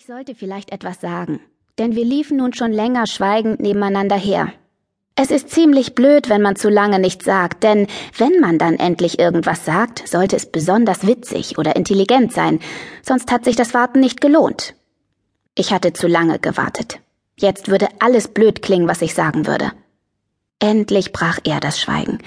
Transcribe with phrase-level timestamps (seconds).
[0.00, 1.40] Ich sollte vielleicht etwas sagen,
[1.76, 4.52] denn wir liefen nun schon länger schweigend nebeneinander her.
[5.16, 9.18] Es ist ziemlich blöd, wenn man zu lange nichts sagt, denn wenn man dann endlich
[9.18, 12.60] irgendwas sagt, sollte es besonders witzig oder intelligent sein,
[13.02, 14.76] sonst hat sich das Warten nicht gelohnt.
[15.56, 17.00] Ich hatte zu lange gewartet.
[17.36, 19.72] Jetzt würde alles blöd klingen, was ich sagen würde.
[20.60, 22.20] Endlich brach er das Schweigen.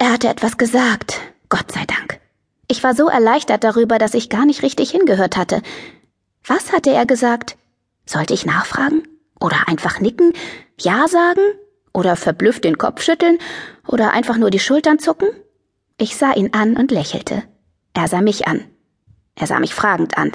[0.00, 2.18] Er hatte etwas gesagt, Gott sei Dank.
[2.66, 5.60] Ich war so erleichtert darüber, dass ich gar nicht richtig hingehört hatte.
[6.46, 7.56] Was hatte er gesagt?
[8.06, 9.02] Sollte ich nachfragen?
[9.40, 10.32] Oder einfach nicken?
[10.78, 11.40] Ja sagen?
[11.92, 13.38] Oder verblüfft den Kopf schütteln?
[13.86, 15.28] Oder einfach nur die Schultern zucken?
[15.96, 17.44] Ich sah ihn an und lächelte.
[17.94, 18.64] Er sah mich an.
[19.36, 20.32] Er sah mich fragend an.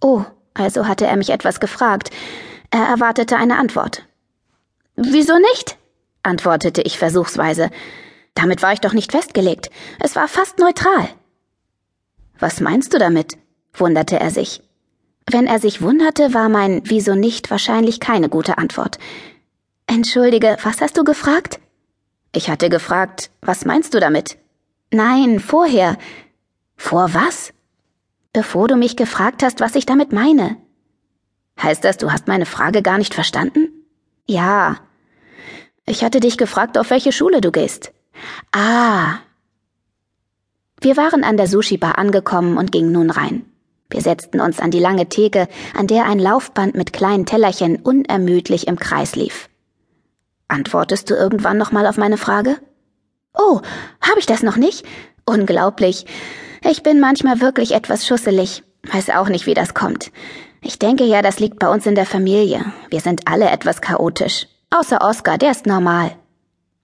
[0.00, 2.10] Oh, also hatte er mich etwas gefragt.
[2.70, 4.06] Er erwartete eine Antwort.
[4.96, 5.76] Wieso nicht?
[6.22, 7.70] antwortete ich versuchsweise.
[8.34, 9.70] Damit war ich doch nicht festgelegt.
[10.00, 11.08] Es war fast neutral.
[12.38, 13.36] Was meinst du damit?
[13.74, 14.62] wunderte er sich.
[15.30, 18.98] Wenn er sich wunderte, war mein Wieso nicht wahrscheinlich keine gute Antwort.
[19.86, 21.60] Entschuldige, was hast du gefragt?
[22.34, 24.38] Ich hatte gefragt, was meinst du damit?
[24.90, 25.96] Nein, vorher.
[26.76, 27.52] Vor was?
[28.32, 30.56] Bevor du mich gefragt hast, was ich damit meine.
[31.60, 33.68] Heißt das, du hast meine Frage gar nicht verstanden?
[34.26, 34.78] Ja.
[35.84, 37.92] Ich hatte dich gefragt, auf welche Schule du gehst.
[38.52, 39.18] Ah.
[40.80, 43.44] Wir waren an der Sushi-Bar angekommen und gingen nun rein.
[43.92, 48.66] Wir setzten uns an die lange Theke, an der ein Laufband mit kleinen Tellerchen unermüdlich
[48.66, 49.48] im Kreis lief.
[50.48, 52.56] Antwortest du irgendwann nochmal auf meine Frage?
[53.34, 53.60] Oh,
[54.00, 54.84] habe ich das noch nicht?
[55.24, 56.06] Unglaublich.
[56.68, 58.62] Ich bin manchmal wirklich etwas schusselig.
[58.90, 60.10] Weiß auch nicht, wie das kommt.
[60.60, 62.64] Ich denke ja, das liegt bei uns in der Familie.
[62.90, 64.46] Wir sind alle etwas chaotisch.
[64.70, 66.12] Außer Oskar, der ist normal.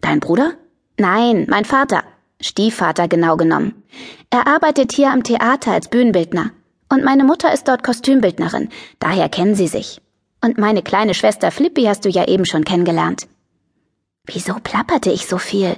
[0.00, 0.52] Dein Bruder?
[0.96, 2.02] Nein, mein Vater.
[2.40, 3.82] Stiefvater genau genommen.
[4.30, 6.50] Er arbeitet hier am Theater als Bühnenbildner.
[6.94, 8.68] Und meine Mutter ist dort Kostümbildnerin,
[9.00, 10.00] daher kennen sie sich.
[10.40, 13.26] Und meine kleine Schwester Flippy hast du ja eben schon kennengelernt.
[14.26, 15.76] Wieso plapperte ich so viel?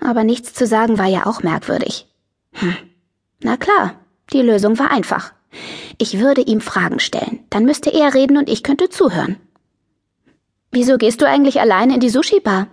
[0.00, 2.08] Aber nichts zu sagen war ja auch merkwürdig.
[2.54, 2.74] Hm.
[3.40, 3.94] Na klar,
[4.32, 5.32] die Lösung war einfach.
[5.96, 9.36] Ich würde ihm Fragen stellen, dann müsste er reden und ich könnte zuhören.
[10.72, 12.66] Wieso gehst du eigentlich alleine in die Sushi-Bar?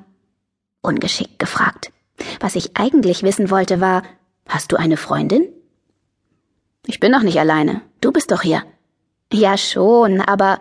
[0.81, 1.91] Ungeschickt gefragt.
[2.40, 4.01] Was ich eigentlich wissen wollte war,
[4.47, 5.50] hast du eine Freundin?
[6.89, 7.81] Ich bin doch nicht alleine.
[8.01, 8.63] Du bist doch hier.
[9.31, 10.57] Ja schon, aber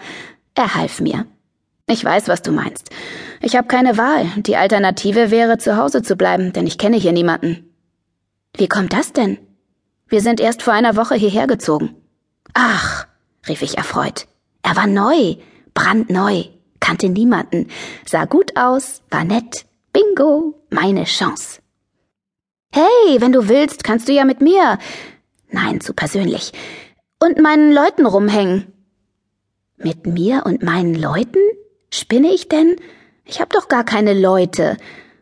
[0.55, 1.25] er half mir.
[1.87, 2.91] Ich weiß, was du meinst.
[3.41, 4.27] Ich habe keine Wahl.
[4.37, 7.73] Die Alternative wäre, zu Hause zu bleiben, denn ich kenne hier niemanden.
[8.55, 9.39] Wie kommt das denn?
[10.07, 11.95] Wir sind erst vor einer Woche hierher gezogen.
[12.53, 13.07] Ach,
[13.49, 14.27] rief ich erfreut.
[14.63, 15.37] Er war neu,
[15.73, 16.45] brandneu,
[16.79, 17.69] kannte niemanden,
[18.05, 19.65] sah gut aus, war nett.
[19.95, 21.63] Bingo, meine Chance.
[22.71, 24.79] Hey, wenn du willst, kannst du ja mit mir.
[25.51, 26.53] Nein, zu persönlich.
[27.21, 28.73] Und meinen Leuten rumhängen.
[29.77, 31.39] Mit mir und meinen Leuten?
[31.93, 32.77] Spinne ich denn?
[33.25, 34.77] Ich hab doch gar keine Leute.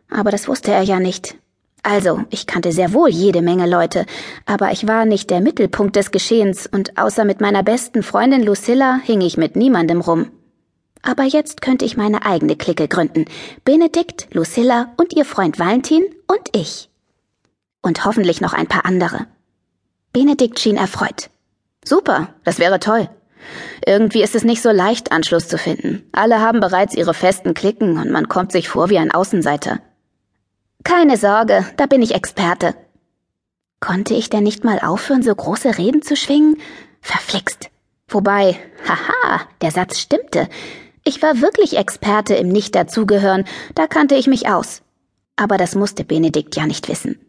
[0.09, 1.37] Aber das wusste er ja nicht.
[1.83, 4.05] Also, ich kannte sehr wohl jede Menge Leute,
[4.45, 8.99] aber ich war nicht der Mittelpunkt des Geschehens und außer mit meiner besten Freundin Lucilla
[9.03, 10.31] hing ich mit niemandem rum.
[11.01, 13.25] Aber jetzt könnte ich meine eigene Clique gründen.
[13.63, 16.89] Benedikt, Lucilla und ihr Freund Valentin und ich.
[17.81, 19.27] Und hoffentlich noch ein paar andere.
[20.13, 21.29] Benedikt schien erfreut.
[21.83, 23.09] Super, das wäre toll.
[23.85, 26.07] Irgendwie ist es nicht so leicht, Anschluss zu finden.
[26.11, 29.79] Alle haben bereits ihre festen Klicken und man kommt sich vor wie ein Außenseiter.
[30.83, 32.75] Keine Sorge, da bin ich Experte.
[33.79, 36.57] Konnte ich denn nicht mal aufhören, so große Reden zu schwingen?
[37.01, 37.69] Verflixt.
[38.07, 38.57] Wobei,
[38.87, 40.47] haha, der Satz stimmte.
[41.03, 43.45] Ich war wirklich Experte im Nicht-Dazugehören,
[43.75, 44.81] da kannte ich mich aus.
[45.35, 47.19] Aber das musste Benedikt ja nicht wissen.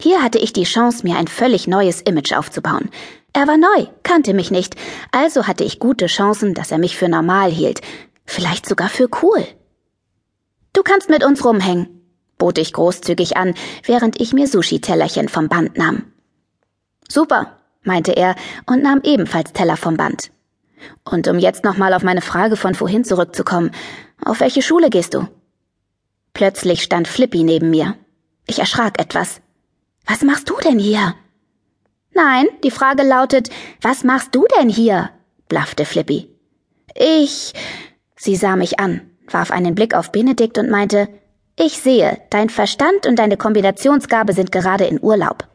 [0.00, 2.90] Hier hatte ich die Chance, mir ein völlig neues Image aufzubauen.
[3.32, 4.76] Er war neu, kannte mich nicht,
[5.10, 7.80] also hatte ich gute Chancen, dass er mich für normal hielt,
[8.24, 9.46] vielleicht sogar für cool.
[10.72, 12.02] Du kannst mit uns rumhängen,
[12.38, 16.12] bot ich großzügig an, während ich mir Sushi-Tellerchen vom Band nahm.
[17.08, 18.36] Super, meinte er
[18.66, 20.30] und nahm ebenfalls Teller vom Band.
[21.04, 23.70] Und um jetzt nochmal auf meine Frage von vorhin zurückzukommen,
[24.22, 25.26] auf welche Schule gehst du?
[26.32, 27.96] Plötzlich stand Flippy neben mir.
[28.46, 29.40] Ich erschrak etwas.
[30.06, 31.14] Was machst du denn hier?
[32.14, 33.50] Nein, die Frage lautet,
[33.82, 35.10] was machst du denn hier?
[35.48, 36.28] blaffte Flippy.
[36.94, 37.52] Ich.
[38.16, 41.08] Sie sah mich an, warf einen Blick auf Benedikt und meinte,
[41.58, 45.46] ich sehe, dein Verstand und deine Kombinationsgabe sind gerade in Urlaub.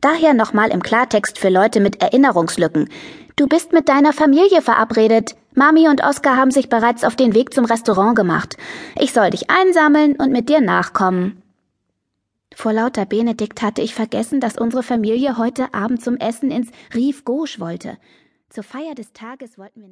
[0.00, 2.88] Daher nochmal im Klartext für Leute mit Erinnerungslücken.
[3.36, 5.36] Du bist mit deiner Familie verabredet.
[5.54, 8.56] Mami und Oskar haben sich bereits auf den Weg zum Restaurant gemacht.
[8.98, 11.41] Ich soll dich einsammeln und mit dir nachkommen.
[12.54, 17.24] Vor lauter Benedikt hatte ich vergessen, dass unsere Familie heute Abend zum Essen ins Rief
[17.24, 17.98] Gauche wollte.
[18.48, 19.88] Zur Feier des Tages wollten wir